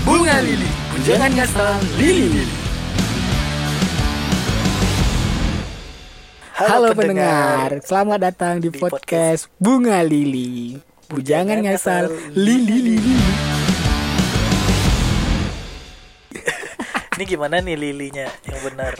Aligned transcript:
Bunga 0.00 0.40
Lili, 0.40 0.64
jangan 1.04 1.28
ngasal 1.36 1.76
Lili. 2.00 2.48
Halo, 6.56 6.96
pendengar. 6.96 7.84
selamat 7.84 8.18
datang 8.20 8.54
di, 8.64 8.72
Di 8.72 8.80
podcast, 8.80 9.52
Bunga 9.60 10.00
Lili. 10.00 10.80
Bujangan 11.04 11.60
ngasal 11.60 12.08
Lili 12.32 12.96
Lili. 12.96 13.16
Ini 17.20 17.24
gimana 17.28 17.60
nih 17.60 17.76
lilinya 17.76 18.32
yang 18.48 18.60
benar? 18.64 18.96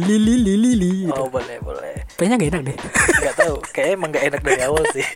Lili 0.00 0.34
Lili 0.36 0.72
Lili. 0.74 1.10
Oh 1.10 1.26
boleh 1.26 1.58
boleh. 1.58 2.06
Kayaknya 2.14 2.36
gak 2.36 2.48
enak 2.48 2.62
deh. 2.64 2.76
Nggak 3.18 3.34
tahu. 3.36 3.54
Kayaknya 3.68 3.94
emang 3.94 4.08
nggak 4.10 4.24
enak 4.26 4.40
dari 4.42 4.62
awal 4.62 4.84
sih. 4.90 5.06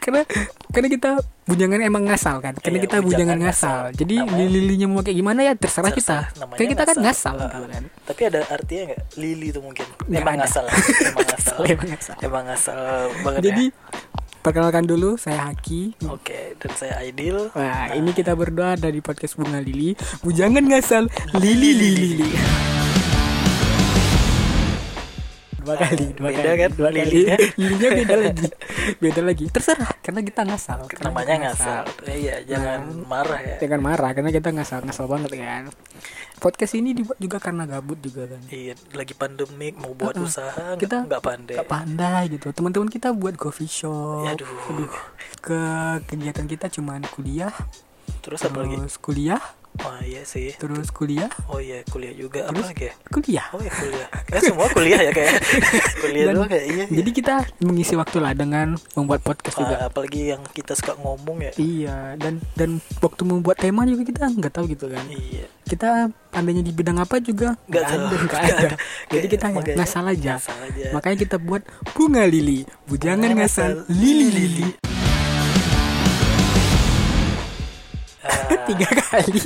karena 0.00 0.24
karena 0.70 0.88
kita 0.88 1.10
bujangan 1.44 1.80
emang 1.80 2.04
ngasal 2.04 2.36
kan. 2.38 2.54
Karena 2.54 2.78
Iya, 2.78 2.84
kita 2.86 2.96
bujangan 3.00 3.38
ngasal. 3.38 3.78
ngasal. 3.86 3.96
Jadi 3.96 4.14
Namanya- 4.18 4.38
Lili 4.38 4.60
Lilinya 4.60 4.86
mau 4.86 5.00
kayak 5.00 5.18
gimana 5.18 5.40
ya 5.42 5.52
terserah 5.54 5.90
kita. 5.90 6.16
Terserah, 6.24 6.24
namanya 6.38 6.58
Karena 6.58 6.70
kita 6.70 6.82
kan 6.82 6.96
ngasal 6.98 7.34
gitu 7.38 7.58
kan. 7.66 7.82
Tapi 8.06 8.20
ada 8.22 8.40
artinya 8.48 8.82
nggak? 8.86 9.00
Lili 9.16 9.46
itu 9.48 9.60
mungkin. 9.60 9.86
Nggak 10.02 10.20
emang 10.20 10.34
ada. 10.34 10.42
ngasal. 10.42 10.64
Emang 11.10 11.26
ngasal. 11.26 11.58
Emang 11.66 11.88
ngasal. 11.88 12.16
Emang 12.20 12.44
ngasal 12.46 12.78
banget 13.22 13.40
Jadi 13.42 13.64
ya. 13.66 13.76
perkenalkan 14.40 14.84
dulu 14.84 15.10
saya 15.16 15.40
Haki. 15.46 15.82
Oke, 16.06 16.56
dan 16.56 16.72
saya 16.74 16.94
Aidil. 16.98 17.52
Wah, 17.52 17.92
ini 17.92 18.10
kita 18.12 18.32
berdua 18.32 18.74
dari 18.74 19.00
podcast 19.00 19.36
Bunga 19.36 19.60
Lili. 19.60 19.92
Bujangan 20.20 20.62
ngasal 20.62 21.04
Lili 21.36 21.72
Lili 21.72 22.04
Lili. 22.14 22.30
Dua 25.60 25.74
kali, 25.76 26.06
dua 26.12 26.28
Beda 26.30 26.40
kali, 26.42 26.58
kan 26.58 26.70
dua 26.72 26.88
kali. 26.88 26.98
lilinya? 27.04 27.36
Beda 27.90 28.14
lagi, 28.16 28.48
beda 28.96 29.20
lagi. 29.22 29.44
Terserah, 29.46 29.92
karena 29.98 30.20
kita 30.20 30.40
ngasal. 30.42 30.80
Karena 30.86 31.04
Namanya 31.06 31.26
kita 31.28 31.42
ngasal. 31.42 31.82
Eh, 32.02 32.16
Iya, 32.18 32.36
jangan 32.46 32.80
marah 33.04 33.40
ya. 33.40 33.56
Jangan 33.58 33.80
marah, 33.80 34.10
karena 34.10 34.30
kita 34.30 34.48
ngasal, 34.50 34.80
ngasal 34.82 35.06
banget 35.06 35.30
kan. 35.34 35.68
Podcast 36.36 36.72
ini 36.74 36.90
dibuat 36.92 37.16
juga 37.16 37.36
karena 37.36 37.64
gabut 37.64 37.98
juga 37.98 38.24
kan. 38.26 38.40
Iya, 38.48 38.72
lagi 38.90 39.12
pandemik 39.12 39.76
mau 39.76 39.92
buat 39.92 40.14
Uh-uh. 40.14 40.24
usaha 40.26 40.48
nggak- 40.72 40.80
Kita 40.80 40.96
nggak 41.04 41.22
pandai. 41.22 41.54
Gak 41.54 41.68
pandai 41.68 42.22
gitu. 42.30 42.46
Teman-teman 42.50 42.88
kita 42.88 43.12
buat 43.12 43.36
coffee 43.36 43.68
shop. 43.68 44.24
Ya, 44.24 44.32
aduh. 44.32 44.48
Ke 45.38 45.60
kegiatan 46.06 46.46
kita 46.46 46.66
cuman 46.70 47.04
kuliah, 47.06 47.52
Terus 48.20 48.40
apa 48.42 48.56
lagi? 48.58 48.76
terus 48.76 48.96
kuliah, 48.96 49.40
Oh 49.80 49.96
iya 50.00 50.20
sih. 50.22 50.52
terus 50.54 50.90
kuliah, 50.90 51.30
Oh 51.46 51.56
iya 51.56 51.80
kuliah 51.84 52.12
juga 52.12 52.44
apa 52.44 52.60
lagi 52.60 52.86
ya? 52.86 52.94
kuliah. 53.08 53.46
Oh 53.50 53.58
ya 53.58 53.72
kuliah. 53.72 54.08
Eh 54.28 54.40
semua 54.42 54.66
kuliah 54.68 55.00
ya 55.00 55.10
kayak 55.10 55.34
kuliah 56.02 56.24
Dan- 56.26 56.36
doang 56.36 56.48
kayak 56.48 56.66
iya. 56.66 56.84
iya. 56.84 56.96
Jadi 56.96 57.10
kita 57.12 57.34
mengisi 57.60 57.94
waktu 57.94 58.18
lah 58.18 58.32
dengan 58.32 58.66
membuat 58.92 59.22
podcast 59.22 59.56
juga. 59.56 59.74
Ah, 59.76 59.88
apalagi 59.88 60.30
yang 60.30 60.42
kita 60.48 60.74
suka 60.74 60.94
ngomong 60.96 61.40
ya. 61.40 61.52
Iya, 61.56 61.96
dan 62.14 62.38
dan 62.54 62.70
waktu 62.98 63.22
membuat 63.22 63.56
tema 63.56 63.82
juga 63.84 64.02
kita 64.02 64.28
nggak 64.28 64.52
tahu 64.52 64.68
gitu 64.68 64.86
kan. 64.86 65.06
Iya. 65.06 65.48
Kita 65.62 65.88
pandainya 66.28 66.60
di 66.60 66.70
bidang 66.70 66.98
apa 66.98 67.16
juga 67.18 67.54
Nggak 67.64 67.70
nggak 67.70 67.82
tahu. 67.86 67.96
ada, 67.96 68.16
nggak 68.18 68.20
Nggak 68.20 68.42
ada. 68.52 68.66
ada. 68.66 68.76
Jadi 69.08 69.26
kita 69.28 69.46
Makanya 69.48 69.76
ngasal 69.78 70.04
aja. 70.04 70.32
Makanya 70.90 71.16
kita 71.18 71.36
buat 71.38 71.62
bunga 71.90 72.22
lili, 72.24 72.68
bujangan 72.84 73.32
ngasal 73.32 73.86
lili 73.88 74.28
lili. 74.28 74.44
lili 74.60 74.99
tiga 78.68 78.88
kali. 78.88 79.40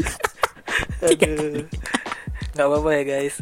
Tiga 1.04 1.27
aduh. 1.28 1.66
Nggak 2.54 2.66
apa-apa 2.66 2.91
ya 2.92 3.02
guys. 3.04 3.34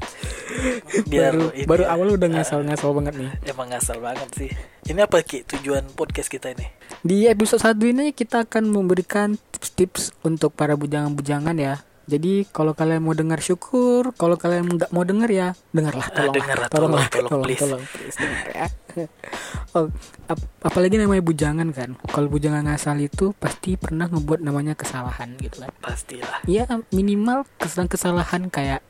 Biar 1.04 1.32
baru 1.32 1.48
ini 1.52 1.64
baru 1.64 1.82
ya. 1.84 1.88
awal 1.90 2.08
udah 2.12 2.28
Ah, 2.28 2.32
ngasal-ngasal 2.34 2.90
banget 2.92 3.14
nih. 3.16 3.30
Emang 3.44 3.68
ngasal 3.68 3.98
banget 4.00 4.28
sih. 4.32 4.50
Ini 4.84 5.00
apa 5.02 5.20
Ki 5.20 5.44
tujuan 5.44 5.84
podcast 5.92 6.28
kita 6.28 6.52
ini? 6.52 6.66
Di 7.00 7.24
episode 7.26 7.60
satu 7.60 7.84
ini 7.84 8.12
kita 8.12 8.44
akan 8.44 8.68
memberikan 8.68 9.36
tips-tips 9.50 10.12
untuk 10.22 10.52
para 10.52 10.76
bujangan-bujangan 10.76 11.56
ya. 11.56 11.80
Jadi 12.02 12.44
kalau 12.50 12.74
kalian 12.74 13.00
mau 13.00 13.14
dengar 13.14 13.38
syukur, 13.38 14.10
kalau 14.12 14.34
kalian 14.34 14.66
nggak 14.66 14.90
mau 14.90 15.06
dengar 15.06 15.30
ya 15.30 15.48
dengarlah, 15.70 16.02
Ah, 16.04 16.12
tolong, 16.12 16.34
dengarlah, 16.34 16.68
tolonglah, 16.68 17.06
tolong, 17.08 17.30
tolong, 17.30 17.44
please. 17.46 17.62
tolong, 17.62 17.83
please, 17.86 18.17
dengar 18.18 18.46
ya. 18.50 18.67
oh, 19.77 19.89
ap- 20.29 20.48
apalagi 20.61 20.97
namanya 20.98 21.23
bujangan 21.23 21.69
kan. 21.70 21.97
Kalau 22.08 22.29
bujangan 22.29 22.67
ngasal 22.67 22.98
itu 23.01 23.33
pasti 23.36 23.75
pernah 23.77 24.08
ngebuat 24.08 24.41
namanya 24.41 24.75
kesalahan 24.75 25.35
gitu 25.39 25.64
kan. 25.64 25.70
Pastilah. 25.80 26.45
Ya 26.45 26.64
minimal 26.91 27.45
kesalahan-kesalahan 27.58 28.48
kayak 28.48 28.80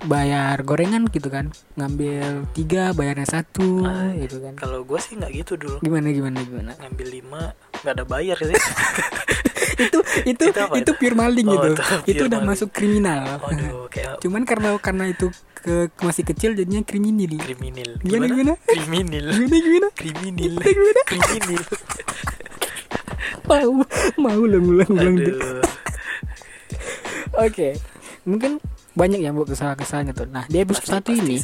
bayar 0.00 0.64
gorengan 0.64 1.04
gitu 1.12 1.28
kan, 1.28 1.52
ngambil 1.76 2.48
tiga 2.56 2.96
bayarnya 2.96 3.28
satu 3.28 3.84
Ah, 3.84 4.08
gitu 4.16 4.40
kan. 4.40 4.56
Kalau 4.56 4.80
gue 4.80 4.96
sih 4.96 5.12
nggak 5.20 5.44
gitu 5.44 5.60
dulu. 5.60 5.76
Gimana 5.84 6.08
gimana 6.08 6.40
gimana? 6.40 6.72
Ngambil 6.80 7.06
lima 7.20 7.52
nggak 7.84 7.94
ada 8.00 8.04
bayar 8.08 8.38
sih. 8.40 8.56
itu 9.80 9.98
itu 10.26 10.42
Itu 10.44 10.60
itu 10.76 10.90
pure 10.94 11.16
maling 11.16 11.46
Oh, 11.46 11.54
gitu. 11.56 11.68
itu 12.04 12.10
Itu, 12.10 12.22
udah 12.28 12.38
maling. 12.38 12.50
masuk 12.52 12.68
kriminal. 12.70 13.40
Waduh, 13.40 13.88
kayak 13.88 14.20
Cuman 14.20 14.42
karena 14.44 14.76
karena 14.76 15.04
itu 15.08 15.26
ke, 15.56 15.88
masih 16.00 16.24
kecil 16.24 16.52
jadinya 16.52 16.80
kriminal. 16.80 17.36
kriminal. 17.38 17.90
Gimana, 18.00 18.26
gimana? 18.26 18.54
Kriminal. 18.64 19.24
Gimana 19.30 19.56
gimana? 19.58 19.88
Kriminal. 19.92 20.60
Gimana? 20.60 21.00
Kriminal. 21.04 21.64
Mau 23.44 23.70
mau 24.16 24.36
ulang 24.38 24.64
ulang 24.64 24.90
ulang. 24.90 25.16
Aduh. 25.16 25.38
Oke. 27.40 27.68
Mungkin 28.22 28.60
banyak 28.90 29.22
yang 29.22 29.34
buat 29.34 29.46
kesalahan-kesalahan 29.46 30.10
gitu. 30.10 30.24
Nah, 30.26 30.44
di 30.46 30.58
episode 30.58 30.86
satu 30.90 31.10
ini 31.10 31.38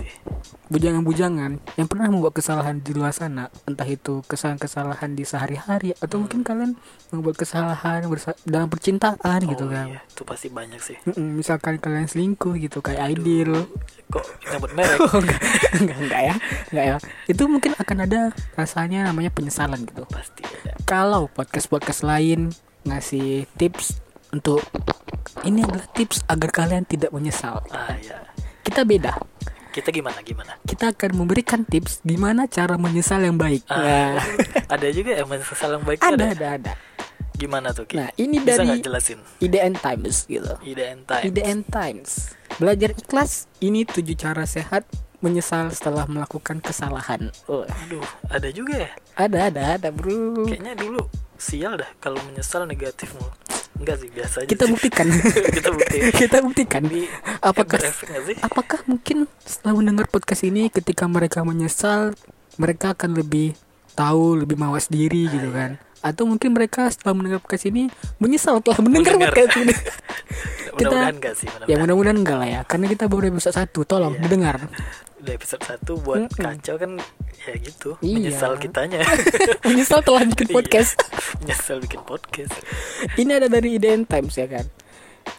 bujangan-bujangan 0.66 1.78
yang 1.78 1.86
pernah 1.86 2.10
membuat 2.10 2.34
kesalahan 2.34 2.82
di 2.82 2.90
luar 2.90 3.14
sana, 3.14 3.46
entah 3.64 3.86
itu 3.86 4.26
kesalahan-kesalahan 4.26 5.14
di 5.14 5.22
sehari-hari 5.22 5.94
atau 5.96 6.18
mungkin 6.18 6.42
kalian 6.42 6.74
membuat 7.08 7.38
kesalahan 7.38 8.02
dalam 8.42 8.66
percintaan 8.66 9.40
gitu 9.46 9.62
Oh, 9.62 9.70
kan. 9.70 9.86
iya, 9.86 10.00
itu 10.02 10.22
pasti 10.26 10.48
banyak 10.50 10.80
sih. 10.82 10.96
Mm-mm, 11.06 11.38
misalkan 11.38 11.78
kalian 11.78 12.06
selingkuh 12.06 12.58
gitu 12.58 12.82
kayak 12.82 13.14
Aidil 13.14 13.70
Kok 14.06 14.22
nyebut 14.50 14.70
merek? 14.74 14.98
Oh, 15.06 15.18
enggak, 15.18 15.40
enggak, 15.78 15.98
enggak 16.02 16.20
ya, 16.22 16.34
enggak 16.70 16.84
ya. 16.86 16.96
Itu 17.26 17.42
mungkin 17.46 17.72
akan 17.74 17.96
ada 18.02 18.20
rasanya 18.54 19.06
namanya 19.06 19.30
penyesalan 19.30 19.86
gitu. 19.86 20.02
pasti 20.10 20.42
ada. 20.42 20.74
Kalau 20.82 21.30
podcast-podcast 21.30 22.02
lain 22.02 22.50
ngasih 22.82 23.46
tips 23.54 23.98
untuk 24.30 24.62
ini 25.42 25.60
adalah 25.60 25.84
tips 25.90 26.24
agar 26.24 26.50
kalian 26.50 26.84
tidak 26.84 27.10
menyesal. 27.10 27.60
Ah 27.68 27.92
ya. 27.98 28.22
Kita 28.62 28.82
beda. 28.82 29.12
Kita 29.68 29.92
gimana 29.92 30.24
gimana? 30.24 30.56
Kita 30.64 30.88
akan 30.88 31.10
memberikan 31.12 31.60
tips 31.62 32.00
gimana 32.00 32.48
cara 32.48 32.80
menyesal 32.80 33.20
yang 33.20 33.36
baik. 33.36 33.68
Ah, 33.68 33.76
Nah, 33.76 34.16
ada 34.74 34.86
juga 34.88 35.12
yang 35.12 35.28
menyesal 35.28 35.76
yang 35.76 35.84
baik 35.84 36.00
ada, 36.00 36.16
ada. 36.16 36.26
ada, 36.32 36.46
ada. 36.56 36.72
Gimana 37.36 37.76
tuh 37.76 37.84
Ki? 37.84 38.00
Nah, 38.00 38.08
ini 38.16 38.40
Bisa 38.40 38.64
dari 38.64 38.80
jelasin? 38.80 39.20
IDN 39.38 39.76
Times 39.76 40.24
gitu. 40.24 40.56
IDN 40.64 41.04
Times. 41.04 41.24
IDN 41.28 41.60
Times. 41.68 42.10
Belajar 42.56 42.96
ikhlas. 42.96 43.44
Ini 43.60 43.84
tujuh 43.84 44.16
cara 44.16 44.48
sehat 44.48 44.88
menyesal 45.20 45.68
setelah 45.68 46.08
melakukan 46.08 46.64
kesalahan. 46.64 47.28
Oh, 47.44 47.68
Aduh, 47.84 48.00
ada 48.32 48.48
juga 48.48 48.88
ya? 48.88 48.92
ada, 49.12 49.52
ada, 49.52 49.62
ada, 49.76 49.88
bro. 49.92 50.48
Kayaknya 50.48 50.80
dulu 50.80 51.04
sial 51.36 51.76
dah 51.76 51.88
kalau 52.00 52.16
menyesal 52.24 52.64
negatif 52.64 53.12
mulu. 53.12 53.28
Enggak 53.76 53.96
sih, 53.98 54.08
biasa 54.08 54.36
aja. 54.38 54.48
kita 54.48 54.64
sih. 54.64 54.72
buktikan 54.72 55.06
Kita 55.56 55.68
buktiin. 55.70 56.02
kita 56.10 56.36
buktikan 56.40 56.82
Di 56.82 57.02
apakah 57.38 57.78
sih? 57.78 58.36
apakah 58.38 58.80
mungkin 58.84 59.16
setelah 59.40 59.74
mendengar 59.74 60.06
podcast 60.06 60.42
ini 60.42 60.68
ketika 60.68 61.04
mereka 61.06 61.40
menyesal 61.40 62.16
mereka 62.56 62.92
akan 62.92 63.14
lebih 63.14 63.52
tahu 63.92 64.36
lebih 64.38 64.56
mawas 64.56 64.86
diri 64.86 65.24
gitu 65.26 65.48
kan 65.50 65.76
atau 65.98 66.22
mungkin 66.22 66.52
mereka 66.52 66.86
setelah 66.86 67.12
mendengar 67.14 67.38
podcast 67.38 67.66
ini 67.66 67.88
menyesal 68.16 68.60
telah 68.60 68.78
mendengar 68.78 69.12
Mendengar. 69.12 69.32
podcast 69.34 69.52
ini 69.58 69.74
Mudah-mudahan 70.76 71.14
enggak 71.14 71.34
sih, 71.34 71.46
mudah-mudahan. 71.46 71.68
ya 71.68 71.76
mudah-mudahan 71.78 72.16
enggak 72.16 72.36
lah 72.36 72.48
ya 72.48 72.60
karena 72.62 72.86
kita 72.86 73.04
baru 73.06 73.24
episode 73.30 73.54
satu 73.54 73.80
tolong 73.82 74.14
Iya. 74.14 74.22
didengar 74.22 74.56
Udah 75.16 75.32
episode 75.32 75.62
1 75.64 75.80
buat 75.98 76.20
Mm-mm. 76.22 76.36
kacau 76.36 76.76
kan 76.76 76.90
ya 77.42 77.54
gitu, 77.56 77.96
Iya. 77.98 78.14
menyesal 78.14 78.52
kitanya. 78.56 79.00
menyesal 79.68 80.00
telah 80.00 80.22
bikin 80.24 80.46
Iya. 80.46 80.54
podcast 80.54 80.90
menyesal 81.40 81.76
bikin 81.80 82.02
podcast. 82.02 82.52
ini 83.14 83.30
ada 83.30 83.46
dari 83.46 83.76
IDN 83.76 84.04
Times 84.04 84.34
ya 84.34 84.44
kan 84.46 84.66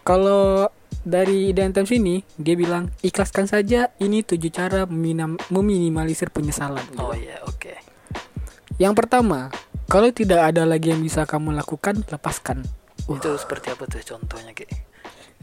kalau 0.01 0.65
dari 1.01 1.51
IDN 1.51 1.71
Times 1.71 1.91
ini 1.91 2.19
dia 2.35 2.53
bilang 2.53 2.91
ikhlaskan 2.99 3.45
saja 3.45 3.93
ini 3.97 4.21
tujuh 4.21 4.49
cara 4.49 4.83
meminam- 4.83 5.39
meminimalisir 5.47 6.27
penyesalan. 6.27 6.83
Oh 6.97 7.13
iya, 7.13 7.39
oke. 7.43 7.71
Yang 8.75 8.93
pertama, 8.93 9.47
kalau 9.85 10.11
tidak 10.11 10.43
ada 10.43 10.63
lagi 10.63 10.91
yang 10.91 10.99
bisa 10.99 11.23
kamu 11.23 11.55
lakukan, 11.55 12.03
lepaskan. 12.03 12.67
Itu 13.07 13.33
seperti 13.33 13.71
apa 13.71 13.87
tuh 13.87 14.03
contohnya, 14.05 14.51
Ki? 14.51 14.67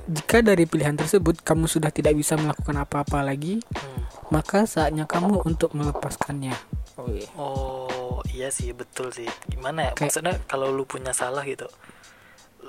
Jika 0.05 0.45
dari 0.45 0.69
pilihan 0.69 0.93
tersebut 0.93 1.41
kamu 1.41 1.65
sudah 1.65 1.89
tidak 1.89 2.13
bisa 2.13 2.37
melakukan 2.37 2.77
apa-apa 2.77 3.25
lagi, 3.25 3.65
Hmm. 3.73 4.05
maka 4.29 4.69
saatnya 4.69 5.09
kamu 5.09 5.41
untuk 5.43 5.73
melepaskannya. 5.73 6.53
Oh, 6.95 7.09
iya. 7.09 7.29
Oh, 7.35 8.21
iya 8.29 8.49
sih, 8.49 8.71
betul 8.71 9.11
sih. 9.11 9.27
Gimana 9.49 9.91
ya? 9.91 9.93
Kayak- 9.93 10.13
Maksudnya 10.13 10.35
kalau 10.45 10.69
lu 10.69 10.85
punya 10.85 11.11
salah 11.11 11.41
gitu, 11.43 11.67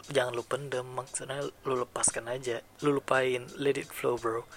jangan 0.08 0.32
lu 0.32 0.42
pendem, 0.42 0.88
maksudnya 0.88 1.44
lu 1.62 1.76
lepaskan 1.78 2.26
aja. 2.28 2.64
Lu 2.80 2.96
lupain, 2.96 3.46
let 3.56 3.76
it 3.76 3.92
flow, 3.92 4.16
bro. 4.16 4.48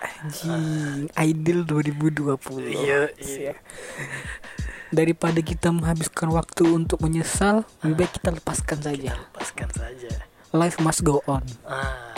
Anjing, 0.00 1.12
Ideal 1.14 1.62
2020. 1.62 2.72
Iya, 2.74 3.12
iya. 3.20 3.52
Daripada 4.88 5.42
kita 5.42 5.70
menghabiskan 5.70 6.30
waktu 6.30 6.64
untuk 6.66 7.02
menyesal, 7.02 7.66
lebih 7.82 8.06
baik 8.06 8.12
kita 8.16 8.30
lepaskan 8.32 8.78
saja. 8.80 9.12
Lepaskan 9.30 9.68
saja. 9.70 10.12
Life 10.54 10.78
must 10.78 11.02
go 11.02 11.18
on. 11.26 11.42
ah 11.64 12.14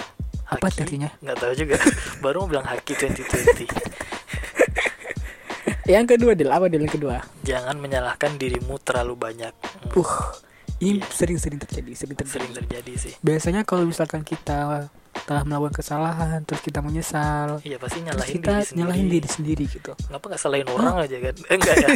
Apa 0.46 0.68
Haki? 0.68 0.84
artinya? 0.84 1.10
nggak 1.18 1.36
tahu 1.36 1.52
juga 1.56 1.76
baru 2.22 2.44
mau 2.44 2.48
bilang 2.48 2.66
haki 2.66 2.92
2020 2.94 3.66
Yang 5.86 6.06
kedua 6.12 6.34
Del, 6.34 6.50
apa 6.50 6.66
yang 6.66 6.86
kedua? 6.88 7.22
jangan 7.42 7.74
menyalahkan 7.76 8.34
dirimu 8.34 8.78
terlalu 8.78 9.14
banyak 9.16 9.54
Hmm, 9.86 9.94
Uh, 9.96 10.12
ini 10.78 11.00
sering-sering 11.00 11.56
terjadi, 11.56 11.88
sering 11.96 12.14
terjadi. 12.14 12.32
sering 12.36 12.52
terjadi 12.52 12.92
sih 12.96 13.14
Biasanya 13.18 13.62
kalau 13.62 13.82
misalkan 13.82 14.20
kita 14.20 14.86
telah 15.18 15.42
melakukan 15.42 15.72
kesalahan, 15.74 16.44
terus 16.44 16.60
kita 16.60 16.78
menyesal, 16.78 17.58
iya 17.62 17.74
pasti 17.76 18.04
nyalahin 18.04 18.34
kita 18.36 18.50
diri 18.52 18.60
sendiri 18.62 18.76
nyalahin 18.76 19.06
diri 19.08 19.28
sendiri 19.28 19.64
gitu. 19.66 19.92
ngapa 20.06 20.24
nggak 20.26 20.38
salahin 20.38 20.68
orang 20.68 20.94
aja 21.00 21.16
kan 21.18 21.34
eh, 21.40 21.54
enggak 21.54 21.74
ya 21.74 21.88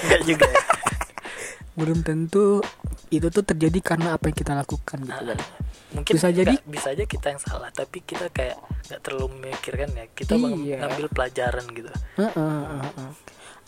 enggak 0.00 0.20
juga 0.30 0.46
ya. 0.48 0.60
Belum 1.72 2.00
tentu 2.00 2.60
itu 3.08 3.26
tuh 3.26 3.42
terjadi 3.42 3.78
karena 3.80 4.14
apa 4.14 4.26
yang 4.26 4.36
kita 4.36 4.52
lakukan 4.54 4.98
gitu 5.00 5.22
kan. 5.24 5.38
mungkin 5.90 6.12
Bisa 6.12 6.30
jadi- 6.30 6.54
nggak- 6.54 6.70
bisa 6.70 6.88
aja 6.88 7.04
kita 7.04 7.26
yang 7.28 7.40
salah 7.40 7.66
tapi 7.68 7.98
kita 8.00 8.26
kayak 8.28 8.54
nggak 8.86 9.00
terlalu 9.00 9.26
memikirkan 9.34 9.90
ya 9.90 10.06
kita 10.08 10.32
Iya. 10.32 10.76
ngambil 10.80 11.06
pelajaran 11.08 11.64
gitu 11.68 11.90
heeh, 12.16 12.30
heeh. 12.78 13.10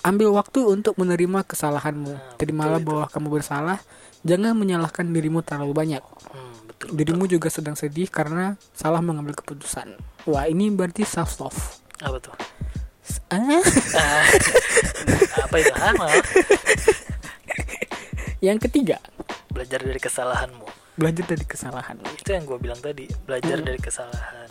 Ambil 0.02 0.30
waktu 0.30 0.60
untuk 0.64 0.94
menerima 0.96 1.42
kesalahanmu. 1.44 2.10
Nah, 2.12 2.34
Terimalah 2.34 2.76
betul 2.76 2.82
itu. 2.82 2.88
bahwa 2.88 3.04
kamu 3.08 3.28
bersalah. 3.32 3.78
Jangan 4.20 4.52
menyalahkan 4.52 5.06
dirimu 5.08 5.40
terlalu 5.40 5.70
banyak. 5.72 6.02
hmm, 6.02 6.54
betul 6.64 6.86
Dirimu 6.92 7.24
juga 7.28 7.46
sedang 7.48 7.74
sedih 7.74 8.06
karena 8.08 8.54
salah 8.72 8.98
mengambil 8.98 9.34
keputusan. 9.36 9.94
Wah, 10.24 10.46
ini 10.46 10.70
berarti 10.70 11.02
self 11.04 11.38
love. 11.38 11.58
apa 12.00 12.18
tuh 12.18 12.34
Ah, 13.28 13.62
Ah, 13.94 14.22
apa 15.44 15.56
itu 15.56 15.70
ah. 15.72 15.94
Yang 18.42 18.58
ketiga, 18.58 18.98
belajar 19.54 19.78
dari 19.78 20.02
kesalahanmu. 20.02 20.66
Belajar 20.98 21.24
dari 21.30 21.46
kesalahan. 21.46 21.94
itu 22.18 22.34
yang 22.34 22.42
gue 22.42 22.58
bilang 22.58 22.82
tadi 22.82 23.06
belajar 23.22 23.62
dari 23.62 23.78
kesalahan. 23.78 24.50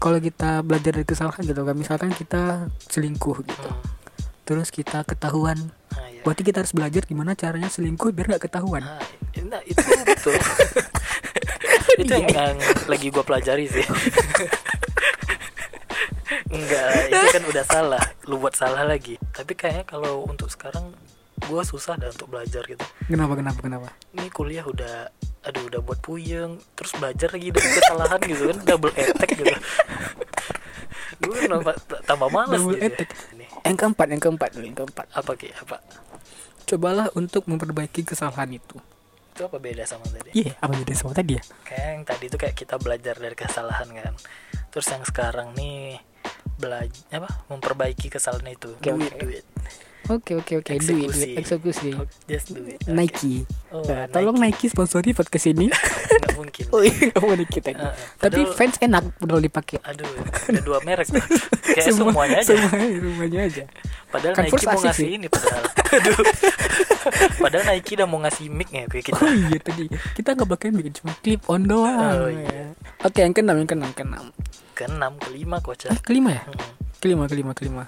Kalau 0.00 0.16
kita 0.16 0.64
belajar 0.64 0.96
dari 0.96 1.04
kesalahan 1.04 1.44
gitu 1.44 1.60
kan, 1.60 1.76
misalkan 1.76 2.10
kita 2.16 2.72
selingkuh 2.88 3.44
gitu, 3.44 3.68
hmm. 3.68 3.84
terus 4.48 4.72
kita 4.72 5.04
ketahuan, 5.04 5.60
nah, 5.92 6.08
ya. 6.08 6.24
berarti 6.24 6.40
kita 6.40 6.64
harus 6.64 6.72
belajar 6.72 7.04
gimana 7.04 7.36
caranya 7.36 7.68
selingkuh 7.68 8.16
biar 8.16 8.32
nggak 8.32 8.48
ketahuan. 8.48 8.80
Nah, 8.80 9.04
nah, 9.44 9.60
itu 9.68 9.76
betul. 10.08 10.40
Itu 11.96 12.12
yang, 12.12 12.28
yang 12.28 12.56
lagi 12.92 13.08
gue 13.08 13.24
pelajari 13.24 13.64
sih. 13.72 13.80
Enggak 16.52 17.08
itu 17.08 17.26
kan 17.32 17.42
udah 17.48 17.64
salah. 17.64 18.04
Lu 18.28 18.36
buat 18.36 18.52
salah 18.52 18.84
lagi. 18.84 19.16
Tapi 19.32 19.52
kayaknya 19.56 19.84
kalau 19.88 20.28
untuk 20.28 20.50
sekarang 20.52 20.92
gue 21.46 21.62
susah 21.62 21.94
dah 21.94 22.10
untuk 22.10 22.28
belajar 22.28 22.62
gitu. 22.66 22.82
Kenapa 23.06 23.38
kenapa 23.38 23.60
kenapa? 23.62 23.88
ini 24.18 24.28
kuliah 24.34 24.66
udah 24.66 25.08
aduh 25.46 25.62
udah 25.70 25.80
buat 25.80 26.02
puyeng. 26.02 26.58
Terus 26.74 26.92
belajar 26.98 27.28
lagi 27.32 27.48
dari 27.54 27.68
kesalahan 27.70 28.20
gitu 28.26 28.42
kan 28.50 28.58
double 28.66 28.94
attack 28.94 29.30
gitu. 29.38 29.54
Gue 31.22 31.36
nambah 31.48 31.74
tambah 32.04 32.28
malas 32.28 32.60
Double 32.60 32.76
gitu 32.76 32.86
attack. 32.92 33.08
ini. 33.32 33.46
Yang 33.62 33.76
keempat, 33.78 34.06
yang 34.10 34.22
keempat, 34.22 34.50
yang 34.58 34.76
keempat. 34.76 35.06
apa 35.14 35.30
ki? 35.38 35.48
Apa? 35.54 35.76
Cobalah 36.66 37.06
untuk 37.14 37.46
memperbaiki 37.46 38.02
kesalahan 38.02 38.50
itu. 38.58 38.76
itu 39.36 39.44
apa 39.44 39.60
beda 39.60 39.84
sama 39.84 40.08
tadi? 40.08 40.32
Iya, 40.32 40.56
apa 40.56 40.72
beda 40.80 40.94
sama 40.96 41.12
tadi 41.12 41.36
ya? 41.36 41.44
kayak 41.68 41.88
yang 41.92 42.04
tadi 42.08 42.24
itu 42.24 42.36
kayak 42.40 42.56
kita 42.56 42.80
belajar 42.80 43.14
dari 43.20 43.36
kesalahan 43.36 43.88
kan. 43.92 44.14
Terus 44.72 44.86
yang 44.88 45.04
sekarang 45.04 45.52
nih 45.52 46.00
belajar 46.56 47.04
apa? 47.12 47.30
Memperbaiki 47.52 48.08
kesalahan 48.08 48.56
itu. 48.56 48.72
Duit. 48.80 49.12
duit 49.20 49.44
Oke 50.06 50.32
oke 50.34 50.52
oke, 50.56 50.70
Eksekusi. 50.72 51.34
duit, 51.34 51.38
eksekusi. 51.38 51.90
just 52.24 52.50
do 52.50 52.62
it 52.62 52.78
Nike. 52.86 53.42
Oh, 53.68 53.82
Nah, 53.82 54.06
Nike. 54.06 54.12
tolong 54.12 54.36
Nike 54.36 54.66
sponsori 54.66 55.10
podcast 55.10 55.46
ini. 55.46 55.66
nggak 56.16 56.34
mungkin 56.34 56.64
oh 56.70 56.80
iya, 56.80 57.10
Nike 57.34 57.58
tadi. 57.60 57.74
Uh, 57.76 57.90
Tapi 58.16 58.40
padahal- 58.40 58.54
fans 58.54 58.76
enak 58.78 59.02
udah 59.18 59.36
dipakai. 59.40 59.76
aduh 59.82 60.06
ada 60.46 60.60
dua 60.60 60.78
merek 60.80 61.10
kayak 61.66 61.90
semuanya 61.90 62.38
aja 62.38 62.54
Semuanya, 62.54 62.86
semuanya 62.96 63.40
aja. 63.44 63.64
padahal 64.08 64.32
Kan 64.32 64.42
Nike 64.46 64.64
mau 64.64 64.78
ngasih 64.78 64.94
sih. 64.96 65.08
ini 65.12 65.26
padahal 65.26 65.62
aduh 65.96 66.16
padahal 67.36 67.64
Nike 67.66 67.92
udah 67.94 68.06
mau 68.06 68.18
ngasih 68.20 68.46
mic 68.48 68.68
ya 68.70 68.84
kayak 68.86 69.04
kita 69.04 69.18
Oh 69.18 69.28
iya 69.28 69.58
tadi 69.58 69.84
kita 70.14 70.28
nggak 70.32 70.48
bakal 70.48 70.68
bikin 70.72 70.94
cuma 70.94 71.12
clip 71.18 71.42
on 71.46 71.62
doang. 71.64 71.98
Oh, 72.16 72.30
iya. 72.30 72.72
Oke 73.02 73.18
yang 73.20 73.32
keenam 73.32 73.56
yang 73.56 73.68
keenam 73.68 73.90
keenam. 73.92 74.26
keenam 74.72 75.12
kelima 75.18 75.58
kocak 75.58 75.90
Eh, 75.90 76.00
kelima 76.00 76.30
ya? 76.32 76.42
Mm-mm. 76.46 76.70
Kelima 76.96 77.24
kelima 77.26 77.52
kelima. 77.52 77.84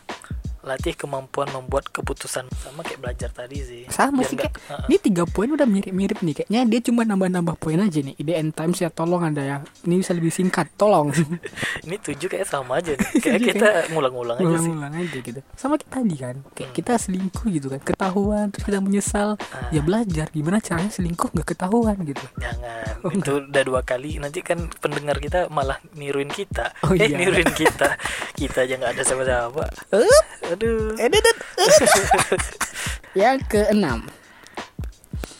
Latih 0.63 0.95
kemampuan 0.95 1.47
membuat 1.51 1.87
keputusan 1.89 2.51
sama 2.51 2.83
kayak 2.83 3.01
belajar 3.01 3.31
tadi 3.31 3.59
sih 3.63 3.83
Sama 3.89 4.23
Biar 4.23 4.29
sih 4.29 4.37
kayak 4.37 4.55
uh-uh. 4.59 4.87
ini 4.91 4.97
tiga 4.99 5.23
poin 5.25 5.49
udah 5.49 5.65
mirip-mirip 5.65 6.19
nih 6.21 6.35
kayaknya 6.43 6.61
dia 6.67 6.81
cuma 6.83 7.03
nambah-nambah 7.07 7.57
poin 7.57 7.79
aja 7.79 7.99
nih. 8.03 8.15
IDN 8.19 8.51
Times 8.51 8.79
ya 8.79 8.91
tolong 8.91 9.23
ada 9.23 9.43
ya. 9.43 9.57
Ini 9.87 9.95
bisa 9.99 10.13
lebih 10.13 10.35
singkat, 10.35 10.71
tolong. 10.75 11.15
ini 11.87 11.97
tujuh 11.97 12.27
kayak 12.27 12.47
sama 12.47 12.83
aja 12.83 12.93
nih 12.95 13.09
kayak 13.25 13.41
kita 13.41 13.69
ngulang-ngulang 13.95 14.37
aja 14.39 14.57
sih 14.59 14.71
Ulang-ulang 14.71 14.95
aja 14.99 15.19
gitu. 15.23 15.41
Sama 15.55 15.75
kita 15.79 15.91
tadi 16.03 16.17
kan. 16.19 16.37
Kayak 16.55 16.69
Hmm. 16.69 16.77
kita 16.77 16.93
selingkuh 17.01 17.47
gitu 17.49 17.67
kan. 17.73 17.81
Ketahuan 17.81 18.47
terus 18.53 18.65
kita 18.67 18.79
menyesal. 18.79 19.29
Ah. 19.51 19.71
Ya 19.73 19.81
belajar 19.81 20.27
gimana 20.31 20.61
caranya 20.61 20.93
selingkuh 20.93 21.33
nggak 21.33 21.49
ketahuan 21.49 21.97
gitu. 22.05 22.25
Jangan, 22.37 23.01
Oh, 23.03 23.11
itu 23.15 23.33
udah 23.47 23.63
dua 23.65 23.81
kali. 23.83 24.19
Nanti 24.19 24.43
kan 24.45 24.59
pendengar 24.79 25.17
kita 25.19 25.47
malah 25.49 25.79
niruin 25.97 26.29
kita. 26.29 26.75
Oh, 26.85 26.93
eh, 26.93 27.09
iya. 27.09 27.17
niruin 27.17 27.49
kita. 27.55 27.95
Kita 28.39 28.63
aja 28.63 28.79
nggak 28.79 28.93
ada 28.95 29.03
sama-sama. 29.03 29.67
Aduh. 30.53 30.97
Yang 33.19 33.39
keenam. 33.51 34.07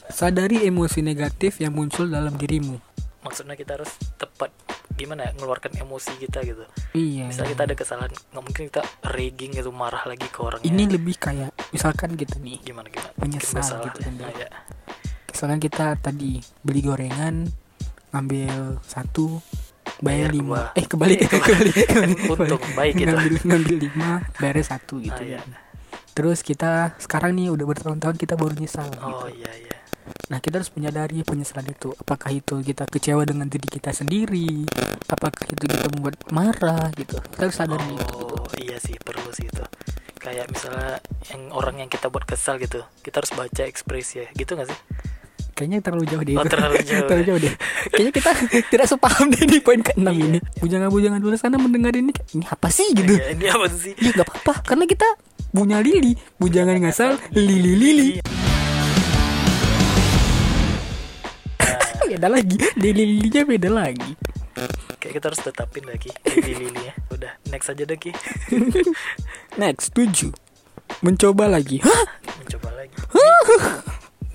Sadari 0.09 0.67
emosi 0.67 0.99
negatif 1.05 1.63
yang 1.63 1.79
muncul 1.79 2.11
dalam 2.11 2.35
dirimu. 2.35 2.81
Maksudnya 3.23 3.55
kita 3.55 3.79
harus 3.79 3.93
tepat 4.19 4.51
gimana 4.99 5.31
ya 5.31 5.33
ngeluarkan 5.39 5.79
emosi 5.79 6.19
kita 6.19 6.43
gitu. 6.43 6.65
Iya. 6.97 7.31
Misalnya 7.31 7.55
kita 7.55 7.63
ada 7.71 7.77
kesalahan, 7.79 8.11
nggak 8.11 8.43
mungkin 8.43 8.63
kita 8.67 8.83
raging 9.15 9.53
gitu 9.55 9.71
marah 9.71 10.03
lagi 10.11 10.27
ke 10.27 10.39
orangnya. 10.43 10.67
Ini 10.67 10.83
lebih 10.91 11.15
kayak 11.23 11.55
misalkan 11.71 12.19
gitu 12.19 12.35
nih. 12.43 12.59
gimana 12.67 12.91
gimana? 12.91 13.15
Menyesal 13.15 13.79
gitu 13.87 13.99
kan, 14.03 14.13
Nah, 14.19 14.33
ya. 14.35 14.49
Misalkan 15.31 15.61
kita 15.63 15.95
tadi 16.03 16.43
beli 16.67 16.83
gorengan, 16.83 17.47
ngambil 18.11 18.83
satu, 18.83 19.39
bayar 20.01 20.31
lima. 20.31 20.71
Eh 20.75 20.87
kebalik, 20.91 21.27
kebalik, 21.27 21.75
kebalik. 21.75 22.29
Untung, 22.33 22.63
baik 22.75 22.93
gitu. 22.97 23.11
Ngambil 23.11 23.35
ngambil 23.45 23.77
lima, 23.83 24.11
bayar 24.37 24.57
satu 24.63 24.99
gitu 24.99 25.15
Ah, 25.15 25.27
iya. 25.27 25.41
kan. 25.41 25.49
Terus 26.13 26.43
kita 26.43 26.99
sekarang 26.99 27.35
nih 27.35 27.51
udah 27.51 27.67
bertahun-tahun 27.67 28.17
kita 28.17 28.35
baru 28.35 28.55
nyesal. 28.55 28.91
Oh 28.99 29.27
gitu. 29.27 29.39
iya 29.39 29.53
iya. 29.55 29.77
Nah 30.29 30.41
kita 30.41 30.59
harus 30.59 30.73
menyadari 30.73 31.21
penyesalan 31.21 31.69
itu. 31.69 31.93
Apakah 31.95 32.33
itu 32.33 32.59
kita 32.59 32.85
kecewa 32.85 33.23
dengan 33.23 33.47
diri 33.47 33.65
kita 33.65 33.93
sendiri? 33.93 34.65
Apakah 35.07 35.45
itu 35.47 35.65
kita 35.65 35.87
membuat 35.95 36.17
marah 36.29 36.91
gitu? 36.97 37.17
Kita 37.17 37.43
harus 37.47 37.57
sadar 37.57 37.79
itu. 37.81 37.95
Gitu. 37.95 38.17
Oh 38.25 38.55
iya 38.57 38.77
sih 38.81 38.97
perlu 38.97 39.31
sih 39.31 39.47
itu. 39.47 39.63
Kayak 40.19 40.51
misalnya 40.51 40.99
yang 41.31 41.43
orang 41.55 41.77
yang 41.79 41.89
kita 41.89 42.11
buat 42.11 42.27
kesal 42.27 42.59
gitu, 42.59 42.83
kita 43.01 43.23
harus 43.23 43.33
baca 43.33 43.63
ekspresi 43.65 44.15
ya, 44.19 44.29
gitu 44.35 44.59
nggak 44.59 44.69
sih? 44.69 44.79
Kayaknya 45.59 45.83
terlalu 45.83 46.05
jauh 46.07 46.23
deh. 46.23 46.35
Oh, 46.39 46.45
itu. 46.47 46.51
terlalu 46.55 46.77
jauh. 46.89 47.03
terlalu 47.11 47.25
jauh 47.27 47.41
deh. 47.43 47.55
Kayaknya 47.91 48.13
kita 48.15 48.31
tidak 48.71 48.87
sepaham 48.87 49.27
deh 49.29 49.43
di 49.43 49.59
poin 49.59 49.83
ke-6 49.83 50.07
Iya. 50.07 50.23
ini. 50.23 50.39
Bujangan-bujangan 50.63 51.19
dulu 51.19 51.35
sana 51.35 51.59
mendengar 51.59 51.91
ini 51.93 52.15
ini 52.33 52.47
apa 52.47 52.71
sih 52.71 52.95
gitu. 52.95 53.11
Ya, 53.11 53.35
ini 53.35 53.51
apa 53.51 53.67
sih? 53.69 53.91
Ya 53.99 54.15
nggak 54.15 54.23
apa-apa 54.23 54.55
karena 54.63 54.87
kita 54.87 55.09
punya 55.51 55.83
lili. 55.83 56.15
Bujangan 56.39 56.79
ngasal 56.79 57.19
lili 57.35 57.75
lili. 57.75 58.09
beda 62.09 62.31
lagi. 62.31 62.57
Lili 62.79 63.03
lilinya 63.19 63.43
beda 63.45 63.69
lagi. 63.69 64.13
Kayak 64.99 65.13
kita 65.19 65.27
harus 65.31 65.41
tetapin 65.41 65.85
lagi 65.85 66.11
lili-lilinya. 66.25 66.95
Udah, 67.11 67.35
next 67.51 67.67
aja 67.69 67.83
deh 67.83 67.95
Ki. 67.95 68.11
Next 69.55 69.91
7. 69.93 70.31
Mencoba 71.03 71.47
lagi. 71.47 71.79
Hah? 71.83 72.03
Mencoba 72.39 72.71
lagi. 72.75 72.95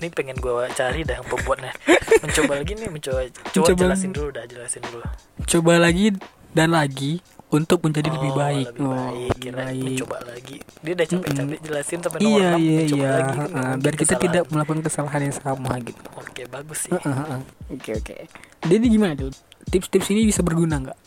Ini, 0.04 0.12
pengen 0.12 0.36
gua 0.36 0.68
cari 0.68 1.00
dah 1.00 1.16
yang 1.16 1.24
pembuatnya. 1.24 1.72
Mencoba 2.24 2.60
lagi 2.60 2.72
nih, 2.76 2.88
mencoba. 2.88 3.20
Coba 3.24 3.72
Mencoba 3.72 3.80
jelasin 3.80 4.10
dulu 4.12 4.28
dah, 4.28 4.44
jelasin 4.44 4.82
dulu. 4.84 5.00
Coba 5.44 5.72
lagi 5.80 6.12
dan 6.52 6.68
lagi 6.70 7.24
untuk 7.48 7.80
menjadi 7.80 8.12
lebih 8.12 8.30
Oh, 8.30 8.36
baik. 8.36 8.66
Lebih 8.68 8.84
baik. 8.84 9.32
Kira 9.40 9.62
mencoba 9.72 10.16
lagi. 10.28 10.56
Dia 10.84 10.92
udah 10.92 11.06
capek-capek 11.06 11.58
jelasin 11.62 11.98
sampai 12.04 12.18
nomor 12.20 12.28
Iya 12.36 12.48
6, 12.52 12.60
iya 12.60 12.76
mencoba 12.76 13.00
iya. 13.00 13.10
lagi. 13.10 13.32
Heeh, 13.32 13.48
nggak 13.48 13.80
biar 13.80 13.94
kita 13.94 14.04
kesalahan. 14.04 14.24
tidak 14.28 14.44
melakukan 14.52 14.80
kesalahan 14.84 15.20
yang 15.24 15.36
sama 15.36 15.72
gitu. 15.80 16.02
Oke, 16.20 16.42
bagus 16.44 16.78
sih. 16.84 16.92
Heeh, 16.92 17.14
heeh. 17.16 17.40
Oke 17.72 17.90
oke. 17.96 18.16
Jadi 18.60 18.84
gimana 18.86 19.12
tuh? 19.16 19.32
Tips-tips 19.64 20.08
ini 20.12 20.28
bisa 20.28 20.44
berguna 20.44 20.76
nggak? 20.84 20.98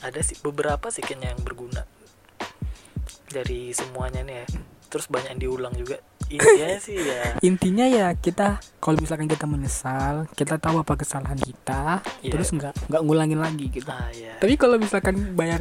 Ada 0.00 0.20
sih 0.22 0.38
beberapa 0.38 0.86
sih 0.88 1.02
kayaknya 1.02 1.34
yang 1.34 1.42
berguna. 1.42 1.82
Dari 3.26 3.74
semuanya 3.74 4.22
nih 4.22 4.36
ya. 4.42 4.46
Terus 4.86 5.06
banyak 5.06 5.34
yang 5.34 5.42
diulang 5.42 5.74
juga. 5.74 5.98
Intinya 6.30 6.68
sih 6.78 6.96
ya. 6.96 7.22
Intinya 7.40 7.84
ya 7.84 8.06
kita 8.14 8.46
kalau 8.78 8.96
misalkan 8.96 9.26
kita 9.26 9.44
menyesal 9.44 10.24
kita 10.32 10.56
tahu 10.56 10.80
apa 10.80 10.94
kesalahan 10.94 11.36
kita 11.36 12.00
Iya. 12.22 12.32
terus 12.32 12.48
nggak 12.50 12.72
nggak 12.86 13.02
ngulangin 13.02 13.36
lagi 13.36 13.66
gitu. 13.68 13.84
Ah 13.86 14.08
ya 14.10 14.38
tapi 14.38 14.54
kalau 14.54 14.76
misalkan 14.76 15.34
bayar 15.34 15.60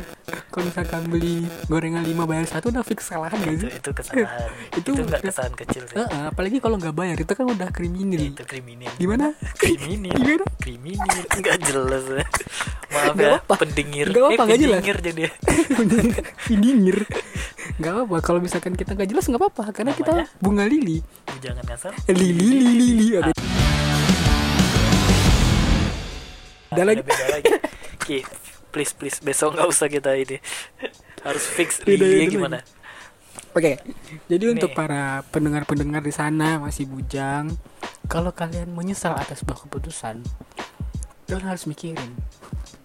kalau 0.50 0.66
misalkan 0.66 1.04
beli 1.06 1.44
gorengan 1.66 2.02
5 2.02 2.16
bayar 2.24 2.46
satu 2.46 2.70
udah 2.70 2.82
fix 2.82 3.06
kesalahan 3.06 3.36
gak 3.36 3.52
itu 3.52 3.66
sih? 3.66 3.72
itu 3.76 3.90
kesalahan. 3.92 4.50
Itu- 4.80 4.94
itu 4.94 5.02
nggak 5.04 5.22
kesalahan 5.22 5.56
kecil 5.58 5.84
sih. 5.86 5.96
Heeh, 5.98 6.24
apalagi 6.30 6.58
kalau 6.60 6.78
nggak 6.78 6.94
bayar 6.94 7.18
itu 7.18 7.30
kan 7.30 7.46
udah 7.46 7.70
kriminal. 7.70 8.22
Itu 8.22 8.44
kriminal. 8.44 8.94
Gimana? 8.96 9.34
Kriminal. 9.58 10.14
Gimana? 10.16 10.46
kriminal. 10.60 11.18
Nggak 11.40 11.58
jelas 11.66 12.04
maaf 12.90 13.14
Nggak 13.14 13.22
ya 13.22 13.38
apa-apa. 13.38 13.54
pendingir 13.60 14.08
Nggak 14.10 14.24
apa-apa, 14.24 14.44
eh, 14.46 14.58
jelas. 14.58 14.80
pendingir 14.80 14.98
jadi. 15.02 15.22
Dingir 16.62 16.98
nggak 17.80 17.96
apa 18.06 18.18
kalau 18.20 18.44
misalkan 18.44 18.76
kita 18.76 18.92
nggak 18.92 19.08
jelas 19.08 19.24
nggak 19.24 19.40
apa-apa 19.40 19.72
karena 19.72 19.96
kita 19.96 20.12
Namanya? 20.12 20.28
bunga 20.44 20.66
lili 20.68 21.00
jangan 21.40 21.64
ngasal 21.64 21.96
lili 22.12 22.36
lili 22.36 22.72
lili 22.76 23.08
Oke. 23.16 23.32
Ada 26.70 26.84
lagi? 26.86 27.02
beda 27.02 27.26
lagi 27.32 27.52
Ki, 28.04 28.20
please 28.70 28.92
please 28.92 29.18
besok 29.20 29.56
nggak 29.56 29.68
usah 29.68 29.88
kita 29.88 30.12
ini 30.14 30.38
harus 31.24 31.44
fix 31.48 31.80
Lili 31.84 32.28
gimana 32.28 32.60
Oke, 33.50 33.82
jadi 34.30 34.44
Nih. 34.46 34.54
untuk 34.60 34.78
para 34.78 35.26
pendengar-pendengar 35.34 36.06
di 36.06 36.14
sana 36.14 36.62
masih 36.62 36.86
bujang, 36.86 37.50
kalau 38.06 38.30
kalian 38.30 38.70
menyesal 38.70 39.18
atas 39.18 39.42
sebuah 39.42 39.66
keputusan, 39.66 40.22
kalian 41.26 41.42
harus 41.42 41.66
mikirin 41.66 42.14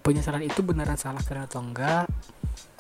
penyesalan 0.01 0.41
itu 0.41 0.65
beneran 0.65 0.97
salah 0.97 1.21
kalian 1.21 1.45
atau 1.45 1.61
enggak. 1.61 2.09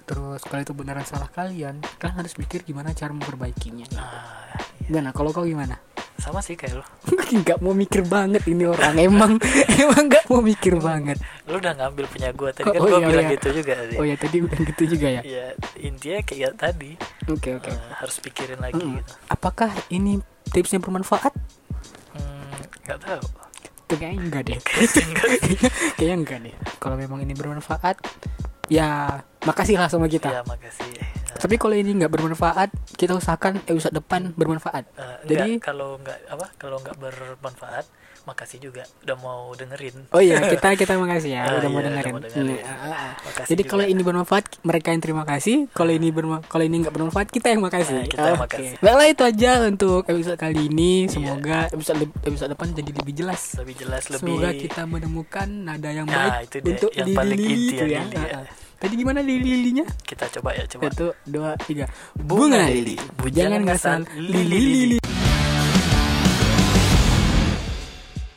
Terus 0.04 0.40
kalau 0.44 0.60
itu 0.60 0.72
beneran 0.72 1.02
salah 1.02 1.28
kalian, 1.28 1.80
kalian 1.96 2.16
harus 2.16 2.36
mikir 2.36 2.60
gimana 2.60 2.92
cara 2.92 3.10
memperbaikinya. 3.10 3.88
ah, 3.94 4.44
iya. 4.80 4.86
Gimana? 4.86 5.10
Kalau 5.10 5.32
kau 5.32 5.44
gimana? 5.44 5.80
sama 6.14 6.38
sih 6.40 6.54
kayak 6.54 6.78
lo 6.78 6.84
Nggak 7.42 7.58
mau 7.58 7.74
mikir 7.74 8.06
banget 8.06 8.46
ini 8.46 8.64
orang. 8.64 8.94
Emang 8.96 9.36
emang 9.82 10.06
nggak 10.06 10.24
mau 10.30 10.40
mikir 10.40 10.78
banget. 10.78 11.18
lu 11.44 11.58
udah 11.58 11.74
ngambil 11.74 12.06
punya 12.06 12.30
gua 12.32 12.48
tadi 12.48 12.70
kan 12.70 12.80
Oh, 12.80 12.86
gua 12.86 13.02
iya, 13.02 13.08
bilang 13.10 13.26
iya. 13.26 13.34
gitu 13.36 13.48
juga 13.52 13.72
tadi 13.76 13.94
Oh 13.98 14.04
ya 14.06 14.16
tadi 14.16 14.36
udah 14.40 14.58
gitu 14.62 14.82
juga 14.88 15.08
ya. 15.10 15.20
ya 15.20 15.46
intinya 15.76 16.20
kayak 16.22 16.52
tadi 16.56 16.90
Oke 17.28 17.58
oke. 17.58 17.68
eh, 17.68 17.80
harus 17.98 18.16
pikirin 18.22 18.56
lagi 18.56 18.78
Mm-mm. 18.78 19.02
gitu 19.02 19.12
Apakah 19.26 19.74
ini 19.90 20.22
tipsnya 20.48 20.78
bermanfaat? 20.80 21.34
Hmm, 22.14 22.56
nggak 22.86 22.98
tahu 23.04 23.24
Kayaknya 23.84 24.16
enggak 24.16 24.42
deh. 24.48 24.58
Sih. 24.94 25.06
Kayaknya 25.94 26.16
enggak 26.16 26.38
deh. 26.40 26.54
Kalau 26.80 26.96
memang 26.96 27.20
ini 27.20 27.30
bermanfaat, 27.30 28.00
ya 28.68 29.20
makasih 29.44 29.76
lah 29.76 29.88
sama 29.88 30.08
kita. 30.08 30.30
ya 30.30 30.42
makasih 30.46 30.88
Tapi 31.34 31.60
kalau 31.60 31.76
ini 31.76 31.92
nggak 31.98 32.08
bermanfaat, 32.08 32.70
kita 32.94 33.12
usahakan 33.12 33.60
episode 33.62 33.92
depan 33.92 34.32
bermanfaat. 34.32 34.84
eh, 34.94 35.16
Jadi- 35.26 35.58
enggak, 35.58 35.66
kalau 35.66 35.98
nggak 35.98 36.18
apa 36.28 36.46
kalau 36.56 36.76
nggak 36.78 36.96
bermanfaat 36.96 37.86
makasih 38.24 38.56
juga 38.58 38.88
udah 39.04 39.20
mau 39.20 39.52
dengerin 39.52 40.08
Oh 40.08 40.16
iya, 40.16 40.40
kita 40.48 40.72
kita 40.74 40.96
makasih 40.96 41.36
ya 41.36 41.44
Ah, 41.44 41.60
udah 41.60 41.68
mau 41.68 41.78
iya, 41.78 41.92
dengerin. 41.92 42.08
udah 42.08 42.16
mau 42.16 42.24
dengerin. 42.24 42.56
Nah, 42.56 42.72
ah, 42.72 43.12
ah. 43.12 43.44
Jadi 43.44 43.60
juga. 43.60 43.68
kalau 43.68 43.84
ini 43.84 44.00
bermanfaat, 44.00 44.44
mereka 44.64 44.88
yang 44.88 45.02
terima 45.04 45.22
kasih. 45.22 45.68
Kalau 45.70 45.92
ini 45.92 46.08
berma 46.08 46.40
kalau 46.42 46.64
ini 46.64 46.76
nggak 46.80 46.94
bermanfaat, 46.94 47.28
kita 47.28 47.52
yang 47.52 47.60
makasih. 47.60 48.00
Nah, 48.00 48.08
kita 48.08 48.24
yang 48.24 48.40
makasih. 48.40 48.74
Baiklah 48.80 49.06
itu 49.06 49.22
aja 49.22 49.50
untuk 49.62 50.02
episode 50.08 50.40
kali 50.40 50.56
ini. 50.64 51.04
Iya. 51.04 51.12
Semoga 51.12 51.58
episode 51.68 52.00
episode 52.22 52.48
depan 52.48 52.66
jadi 52.72 52.90
lebih 52.96 53.14
jelas. 53.14 53.42
lebih 53.54 53.74
jelas 53.76 54.02
lebih 54.08 54.20
Semoga 54.24 54.50
kita 54.56 54.82
menemukan 54.88 55.44
nada 55.46 55.90
yang 55.92 56.08
Nah, 56.08 56.40
baik 56.40 56.48
itu 56.48 56.56
dia, 56.58 56.72
untuk 56.72 56.90
yang 56.96 57.08
paling 57.12 57.36
lili 57.38 57.52
inti 57.52 57.74
itu 57.76 57.84
ya, 57.84 57.92
ya. 57.92 58.02
ya. 58.08 58.24
Ah, 58.24 58.40
ah. 58.40 58.46
Tadi 58.84 59.00
gimana 59.00 59.24
lili-lilinya? 59.24 59.88
kita 60.04 60.28
coba 60.28 60.52
ya 60.52 60.68
coba 60.68 60.92
Satu, 60.92 61.16
dua, 61.24 61.56
tiga. 61.64 61.88
Bunga 62.12 62.68
Bunga 62.68 62.68
lili. 62.68 63.00
lili. 63.00 63.30
Jangan 63.32 63.60
ngasal 63.64 64.00
lili 64.20 64.60
lili. 64.60 64.98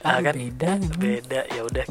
Ah, 0.07 0.23
kan? 0.23 0.39
beda. 0.39 0.79
beda 0.95 1.41
ya 1.51 1.61
udah 1.67 1.83